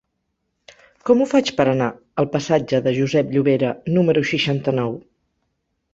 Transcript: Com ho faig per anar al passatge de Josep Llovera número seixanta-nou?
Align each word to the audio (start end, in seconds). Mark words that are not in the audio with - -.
Com 1.09 1.19
ho 1.19 1.27
faig 1.33 1.51
per 1.59 1.67
anar 1.73 1.89
al 2.23 2.29
passatge 2.37 2.81
de 2.89 2.95
Josep 3.01 3.31
Llovera 3.35 3.73
número 3.99 4.25
seixanta-nou? 4.35 5.01